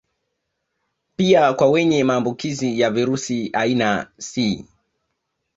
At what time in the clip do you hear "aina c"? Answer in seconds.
3.53-4.65